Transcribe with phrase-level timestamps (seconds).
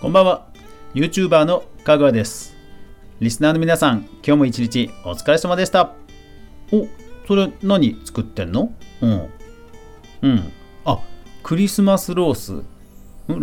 [0.00, 0.46] こんばんは。
[0.94, 2.54] YouTuber のかぐわです。
[3.18, 5.92] リスナーの皆さん今日も一日お疲れ様でした。
[6.70, 6.86] お
[7.26, 8.72] それ何作ってんの？
[9.00, 9.28] うん。
[10.22, 10.52] うん。
[10.84, 11.00] あ
[11.42, 12.52] クリスマスロース。
[12.52, 12.64] ん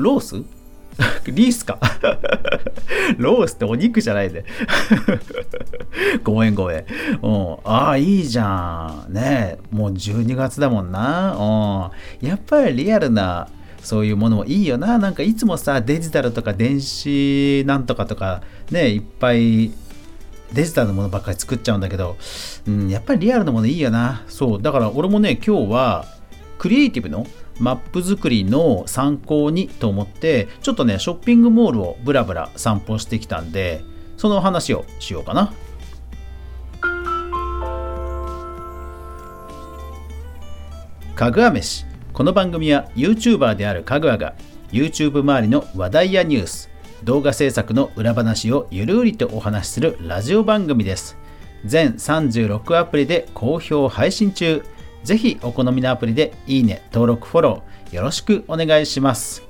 [0.01, 0.35] ロース？
[1.29, 1.77] リースか。
[3.17, 4.45] ロースってお肉じゃないで。
[6.23, 6.85] ごめんごめん。
[7.21, 7.57] うん。
[7.65, 9.11] ああ、いいじゃん。
[9.11, 11.91] ねもう12月だもんな。
[12.21, 12.27] うん。
[12.27, 13.49] やっぱりリアルな
[13.85, 14.97] そういうものもいいよな。
[14.97, 19.71] なんかいつもさ、デジタルとか電子なんとかとかね、いっぱい
[20.53, 22.17] デジタルのものばっかり作っちゃうんだけど、
[22.67, 24.23] うん、やっぱりリアルなものいいよな。
[24.27, 24.61] そう。
[24.61, 26.05] だから俺もね、今日は
[26.57, 27.27] クリエイティブの
[27.59, 33.81] マップ作りの参考にと思ってちょっとねショッピングモールをブラブラ散歩してきたんで
[34.17, 35.53] その話をしようかな
[41.15, 44.35] かぐわ飯この番組は YouTuber であるかぐわが
[44.71, 46.69] YouTube 周りの話題やニュース
[47.03, 51.17] 動画制作の裏話をゆるりとお話しするラジオ番組です
[51.65, 54.63] 全36アプリで好評配信中
[55.03, 59.43] ぜひお好みのアプリでいいね、登録、フォローよろしくお願いします。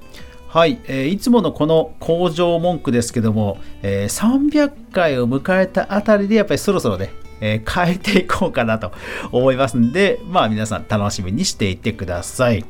[0.50, 8.92] はい、えー、いつものこの工場文句ですけども、えー、300回を迎えたあたりでやっぱりそろそろね、えー、変えていこうかなと
[9.32, 12.66] 思いますんで、まあ皆さん楽しみにしていてください。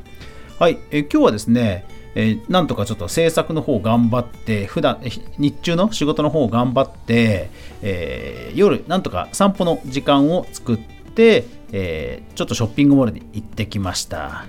[0.58, 5.00] はい、えー、今日はですね、えー、なんとかちょっと制作の方頑張って、普段、
[5.38, 7.50] 日中の仕事の方頑張って、
[7.82, 10.78] えー、夜なんとか散歩の時間を作っ
[11.14, 14.46] て、えー、ちょっとショッピングモールに行ってきました。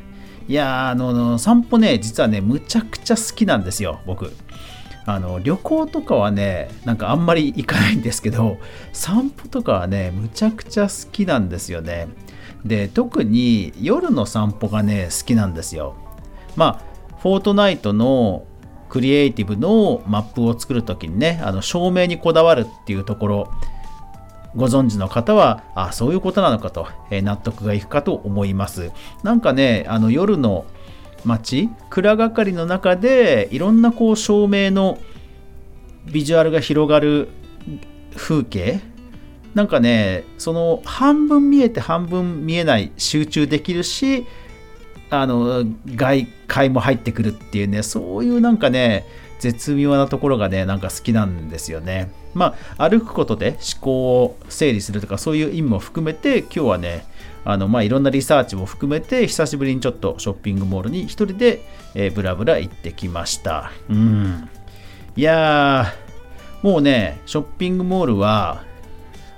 [0.47, 4.31] いやあの、散歩ね、実はね、むちゃくちゃ好きなんですよ、僕。
[5.07, 8.57] あの、旅行とかはね、なんかあんまり行かないんですけど、
[8.91, 12.09] 散歩とかはね、むちゃくちゃ好きなんですよね。
[12.65, 15.95] で、特に夜の散歩がね、好きなんですよ。
[16.57, 18.43] まあ、フォートナイトの
[18.89, 23.51] クリエイティブのマップを作るときにね、あの照明にこだわるっていうところ、
[24.57, 28.91] ご存知の方は、あそういうことなのかと、えー、納得がいくかと思います。
[29.23, 30.65] なんかね、あの夜の
[31.25, 34.99] 街、蔵がかりの中で、いろんなこう照明の
[36.05, 37.29] ビジュアルが広がる
[38.15, 38.79] 風景
[39.57, 44.25] なんかね、その半分見えて半分見えない集中できるし、
[45.09, 45.63] あの
[45.95, 49.05] 外界も入ってくるっていうね、そういうなんかね、
[49.39, 52.11] 絶妙なところがね、なんか好きなんですよね。
[52.35, 57.05] まあ、歩くことで思考を整理するとか、そういう意味も含めて、今日はね、
[57.45, 61.61] あのまあ、いろんなリサーチも含めて、久しぶりにちょっとショッピングモールに一人で、
[61.95, 63.71] えー、ブラブラ行ってきました。
[63.89, 64.49] うん。
[65.15, 68.63] いやー、もうね、ショッピングモールは、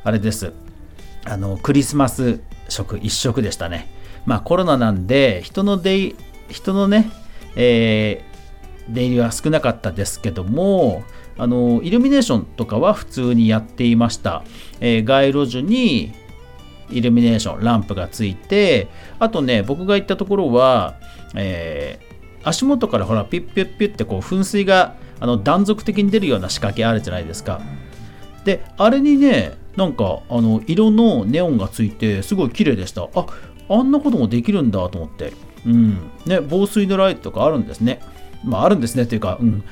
[0.03, 0.53] あれです。
[1.25, 3.87] あの、クリスマス食一食でしたね。
[4.25, 6.15] まあコロナなんで、人の出、
[6.49, 7.11] 人のね、
[7.55, 8.23] え
[8.89, 11.03] 出入りは少なかったですけども
[11.37, 14.43] あのイルミネーションとかは普通にやっていました、
[14.81, 16.11] えー、街路樹に
[16.91, 18.87] イルミネーションランプがついて
[19.19, 20.95] あとね僕が行ったところは、
[21.35, 27.61] えー、足元からほらピュッピュッピュッってこう噴水があの断続的に出るような仕掛けあるじゃないですか。
[28.45, 33.09] であれにねなんかあの色のネオンがついてすごい綺麗でした。
[33.13, 33.25] あ
[33.69, 35.33] あんなこともできるんだと思って。
[35.65, 36.09] うん。
[36.25, 38.01] ね防水のライトとかあるんですね。
[38.43, 39.63] まあ、あるんですねというか、うん、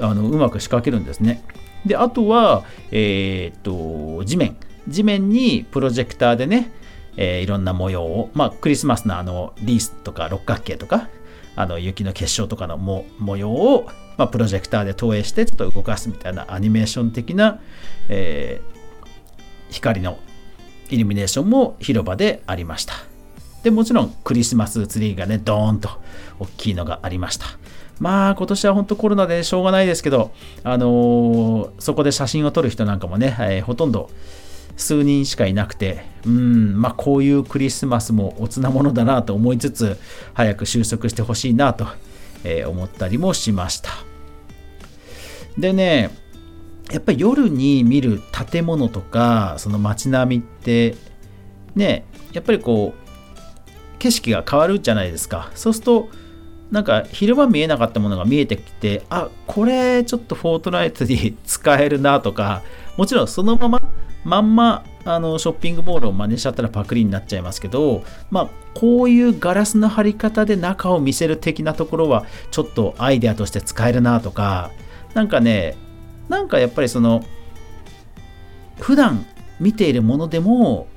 [0.00, 1.44] あのうまく仕掛けるんですね。
[1.84, 4.56] であとは、えー、っと地面。
[4.88, 6.70] 地面にプロジェクターでね、
[7.16, 11.08] えー、いろんな模様を、まあ、クリスマスのあのリースとか六角形とか
[11.56, 13.86] あの雪の結晶とかの模様を、
[14.16, 17.60] まあ、プロジェクターで投影してちょっと動かすみたいなアニメーション的な、
[18.08, 20.18] えー、光の
[20.90, 22.94] イルミネーションも広場でありました。
[23.62, 25.88] でもちろんクリスマスツリーがねドーンと
[26.38, 27.46] 大きいのがありました。
[27.98, 30.32] まあ今年は本当コロナでしょうがないですけど、
[30.64, 34.10] あのー、そこで写真を撮る人なんかもね、えー、ほとんど
[34.76, 39.98] 数人しかいなくて、うん、まあこういうクリスマスもおつなものだなと思いつつ、
[40.34, 41.86] 早く収束してほしいなと、
[42.44, 43.90] え、思ったりもしました。
[45.58, 46.10] でね、
[46.90, 48.20] やっぱり夜に見る
[48.50, 50.96] 建物とか、その街並みって、
[51.74, 55.50] ね、やっぱりこう、景色が変わるじゃないですか。
[55.54, 56.08] そうすると、
[56.70, 62.62] なんか昼間見えなかったものが見えてきてあこれちょっとフォートナイトに 使えるなとか
[62.96, 63.80] もちろんそのまま
[64.24, 74.70] まんまあのショッピングモールを真似しちゃったらパクリになっちゃいますけどまあこういうガラスの貼り方で中を見せる的なところはちょっとアイデアとして使えるなとか
[75.12, 75.76] なんかね
[76.28, 77.24] なんかやっぱりその
[78.80, 79.26] 普段
[79.60, 80.88] 見ているものでも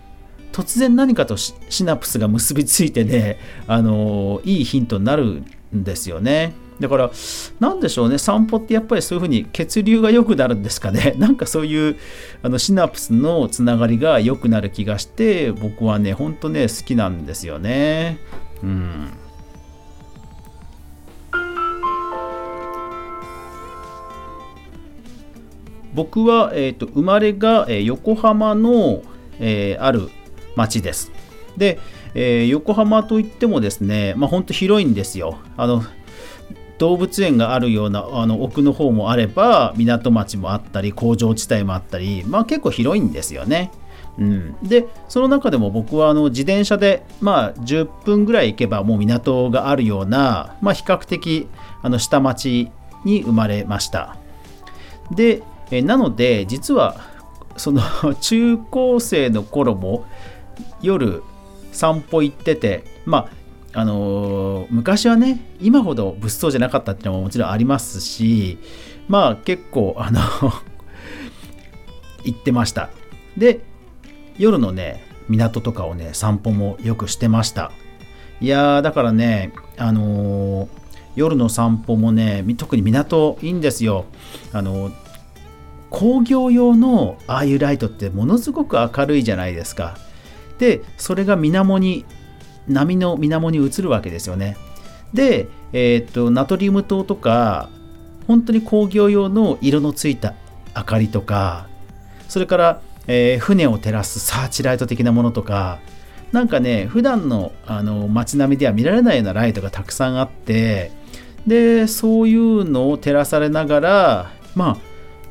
[0.52, 3.38] 突然何かとシナプスが結びついてね、
[3.68, 5.44] あのいいヒントになる
[5.76, 6.54] んですよね。
[6.80, 7.12] だから
[7.60, 11.98] 何でしょうね散歩ってやっぱりそういうふうに血流が良くなるんですかね なんかそういう
[12.44, 18.20] あのシナプスのつながりが良くなる気がして僕はねほんとね好きなんですよね
[18.64, 19.10] うん
[25.98, 29.02] 僕は、えーと、生まれが、え、横浜の、
[29.40, 30.10] えー、ある
[30.56, 31.12] 町です。
[31.58, 31.80] で、
[32.14, 35.40] えー、横浜といってもですね、まあ、本当広いんですよ。
[35.58, 35.84] あの
[36.78, 43.72] 動物園があるようなあの奥の方もあれば港町もあったり工場地帯もあったり、まあ、結構広いんですよね。
[44.20, 51.48] うん、でその中でも僕はあの自転車で、まあ、10分ぐらい行けばもう港があるような、まあ、比較的
[51.84, 52.72] あの下町
[53.06, 54.18] に生まれました。
[55.12, 57.00] でえなので実は
[57.58, 57.82] その
[58.22, 60.06] 中高生の頃も
[60.82, 61.22] 夜
[61.72, 63.28] 散歩行っててまあ
[63.74, 68.58] あのー、昔はね今ほど物騒じゃなかったっていうのももちろんありますし
[69.08, 70.19] まあ結構あの
[72.24, 72.90] 行ってました。
[73.38, 73.62] で
[74.38, 77.72] 夜のね港とかをね散歩もよくしてました。
[78.40, 80.68] いやーだからねあのー、
[81.16, 84.06] 夜の散歩もね特に港いいんですよ。
[84.54, 85.08] あのー
[85.90, 89.98] 工業用のああいうライトってものすごく明るいじゃないですか。
[90.60, 92.06] でそれが水面に
[92.68, 94.58] 波の水面に映るわけですよね。
[95.14, 97.69] で、えー、っとナトリウム灯とか
[98.28, 100.34] 本当に工業用の色のついた
[100.75, 101.68] 明かりとか
[102.28, 105.80] それから、えー、船を照らすサーチライト的なものとか
[106.34, 110.92] なんかね普段のあの街並みでは見られないようなライトがたくさんあって
[111.48, 114.78] でそういうのを照らされながらまあ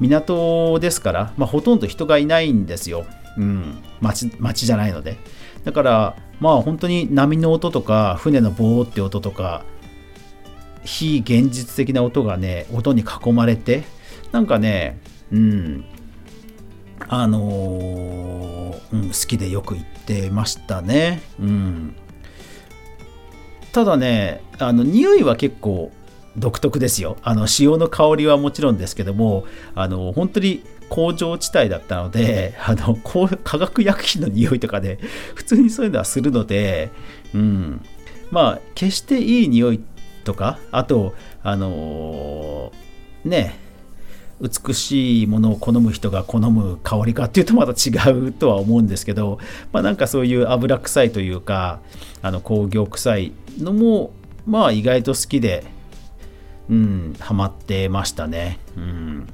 [0.01, 3.07] 港ですから、まあ、ほとんど人がいないんですよ。
[3.37, 5.17] うん、町町じゃないので。
[5.65, 9.65] だから、まあ本当に波の音とか、船のボーって音とか、
[10.85, 13.85] 非現実的な音がね、音に囲まれて、
[14.33, 14.99] なんかね、
[15.33, 15.85] うん、
[17.09, 21.23] あのー、うん、好きでよく行ってましたね。
[21.41, 21.97] うん。
[23.73, 25.93] ただね、あの、匂いは結構
[26.37, 27.17] 独特ですよ。
[27.23, 29.45] あの塩の香りはもちろんですけども、
[29.75, 34.99] あの本当に工場地帯だったので、あの化学薬品の匂いとかで、
[35.35, 36.91] 普通にそういうのはするので、
[37.35, 37.81] うん、
[38.31, 39.81] まあ、決していい匂い
[40.25, 43.59] とか、あと、あのー、ね、
[44.41, 49.39] 美しいものを好む人が好む香りかっていうとまた違うとは思うんですけど、
[49.73, 51.81] まあ、なんかそういう油臭いというか
[52.21, 54.11] あの工業臭いのも
[54.47, 55.65] まあ意外と好きで
[56.69, 58.59] うん、ハマってましたね。
[58.77, 59.27] うん。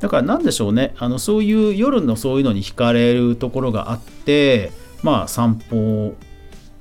[0.00, 4.70] だから何でしょうね、あのそういう夜のそういうのに惹かれるところがあって、
[5.02, 6.14] まあ散歩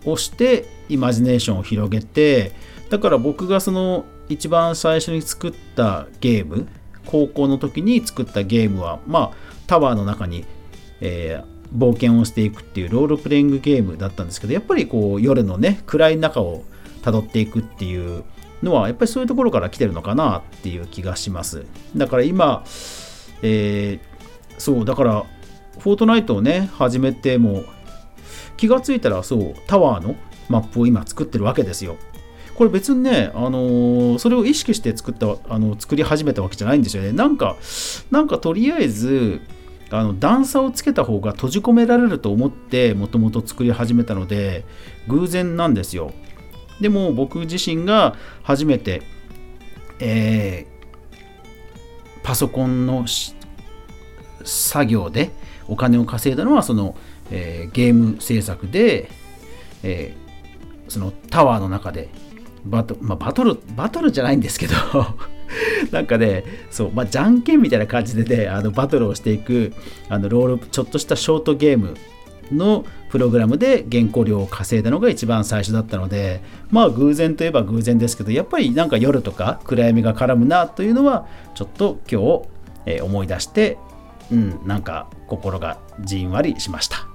[0.05, 2.51] をしてイマジネーションを広げて、
[2.89, 6.67] だから僕がその一番最初に作ったゲーム、
[7.05, 9.31] 高校の時に作ったゲームは、まあ
[9.67, 10.45] タワーの中に、
[10.99, 16.63] えー、冒険をしていくっていうロールプレイングゲームだったんですけど、やっぱりこう夜のね、暗い中を
[17.03, 18.23] 辿っていくっていう
[18.63, 21.65] のはやっぱりそういうところから来てるのかなっていう気がします。
[21.95, 22.63] だから今、
[23.41, 25.25] えー、そうだから
[25.79, 27.63] フォートナイトをね始めても
[28.57, 30.15] 気がついたらそうタワーの
[30.49, 31.97] マップを今作ってるわけですよ。
[32.55, 37.11] これ別にね、あのー、それを意識して作ったあの作り始めたわけじゃないんですよね。
[37.11, 37.57] なんか
[38.11, 39.41] なんかとりあえず
[39.89, 44.65] あの段差をつけた方が閉じ込められると思ってもともと作り始めたので
[45.07, 46.13] 偶然なんですよ。
[46.81, 49.01] でも僕自身が初めて、
[49.99, 53.05] えー、パソコンの
[54.43, 55.31] 作業で
[55.67, 56.95] お金を稼いだのはその、
[57.31, 59.09] えー、ゲーム制作で、
[59.83, 62.09] えー、そのタワーの中で
[62.65, 64.73] バト,、まあ、バトルバトルじゃないんですけど
[65.91, 69.73] なんかねそう、まあ、じゃんけんみたいな感じでねあのバトルをしていく
[70.09, 71.95] あのロールちょっとしたショートゲーム
[72.51, 83.77] のプログラムで原稿料を稼いだのが一番最初だったのでまあ偶然といえば偶然ですけどやっぱりなんか夜とか暗闇が絡むなというのはちょっと今日、え思い出して
[84.31, 87.13] うんなんか心がじんわりしました。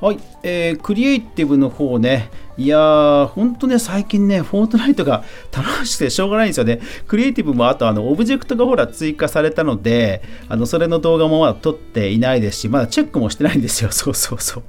[0.00, 6.80] はい、えー、クリエイティブの方ね、いやー、ほんとね、最近ね、フォートナイトが 楽しくてしょうがないんですよね。
[7.08, 13.90] クリエイティブもあと、あの、オブジェクトがほら追加されたので、あの、それの動画もまだ撮っていないですし、まだチェックもしてないんですよ。
[13.92, 14.62] そうそうそう。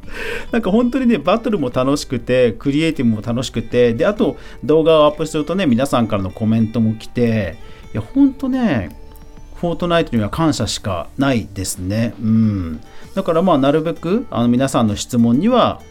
[0.51, 7.57] なんか本当にね、バトルも楽しくて、クリエイティブも楽しくて、で、あと、動画をアップするとね、皆さんからのコメントも来て、
[7.93, 8.95] いや、ほんとね、
[9.55, 12.13] フォートナイトには感謝しかないですね。
[12.21, 12.81] うん。
[13.13, 15.81] だからまあ、なるべくあの皆さんの質問には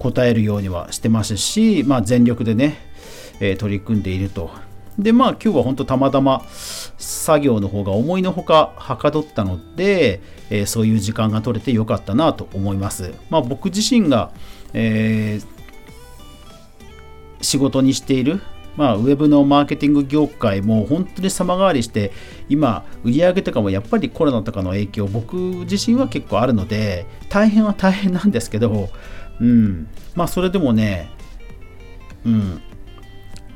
[0.00, 2.78] 答えるようにはしてますし、まあ、全力でね、
[3.38, 4.50] えー、取り組んでいると。
[4.98, 6.44] で、まあ今日は本当たまたま
[6.98, 13.12] 作業の方が思いのほかはかどったので、えー、そういう時間が取れてよかったなと思います。
[13.28, 14.30] まあ僕自身が、
[14.72, 15.46] えー、
[17.42, 18.40] 仕事にしている
[18.76, 22.12] まあ、ウェブのマーケティング業界も本当に様変わりして
[22.48, 28.88] 今売り上げとかもやっぱりコロナとかの影響僕自身は結構あるので大変は大変なんですけど、
[29.40, 31.10] うん、まあそれでもね、
[32.24, 32.62] うん、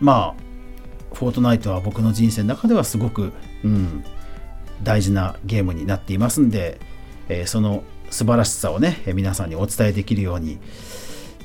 [0.00, 4.04] まあフォートナイトは僕の人生の中ではすごく、うん、
[4.83, 6.80] 大事なゲームになっていますんで、
[7.28, 10.59] えー、その素晴らしさをね、皆さんにお伝えできるように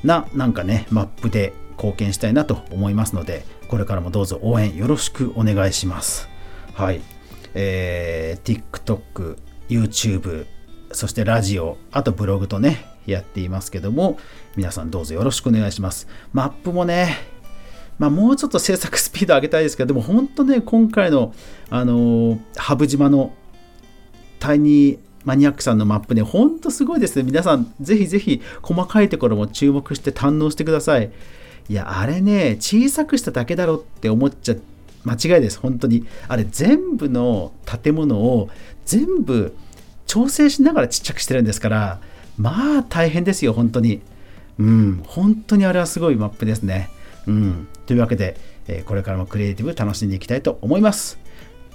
[0.03, 6.27] な、なんかね、マップで貢献したいなと思いますので、これからもどうぞ応援よろしくお願いします。
[6.73, 7.01] はい。
[7.53, 9.37] えー、TikTok、
[9.69, 10.45] YouTube、
[10.91, 14.17] そしてラジオ、あとブログとね、やっていますけども、
[14.55, 16.07] 皆さんどうぞよろしくお願いします。
[16.33, 17.15] マップもね、
[17.99, 21.33] まあ、もうちょっと制作スピード上げたいですけど、でも本当ね、今回の、
[21.69, 23.33] あのー、ハブ島の
[24.39, 27.23] タイニーマニアックさんのマップね、ほんとすごいですね。
[27.23, 31.11] 皆さん、ぜひぜひ細かいところも注目して堪能してください。
[31.69, 34.55] いや、あれね、小さくしただけだろって思っちゃ
[35.05, 36.05] 間違いです、本当に。
[36.27, 38.49] あれ、全部の建物を
[38.85, 39.55] 全部
[40.07, 41.99] 調整しながらちっちゃくしてるんですから、
[42.37, 44.01] まあ大変ですよ、本当に。
[44.57, 46.89] うん、本当にあれはすごいマップですね。
[47.27, 51.19] うん、というわけで、えこれからもクリエイティブ楽しんでいきたいと思います、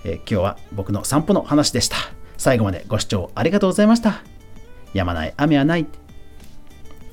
[0.04, 1.96] え今日は僕の散歩の話でした。
[2.36, 4.22] 最後までご視聴ありがとうございました。
[4.92, 5.86] やまない雨はない。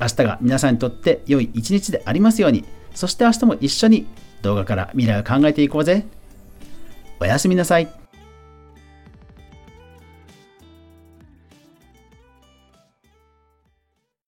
[0.01, 2.65] 明日が皆さんにとって良い一日でありますように。
[2.95, 4.07] そして明日も一緒に
[4.41, 6.05] 動画から未来を考えていこうぜ。
[7.19, 8.00] おやすみなさい。